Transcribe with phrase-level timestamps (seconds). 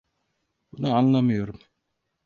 [0.73, 1.59] Bunu anlamıyorum.